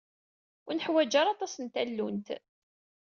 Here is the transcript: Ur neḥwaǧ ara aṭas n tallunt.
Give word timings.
Ur 0.67 0.73
neḥwaǧ 0.75 1.13
ara 1.21 1.29
aṭas 1.35 1.53
n 1.57 1.65
tallunt. 1.73 2.27